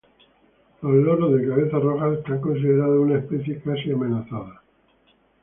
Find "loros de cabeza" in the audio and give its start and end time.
0.93-1.77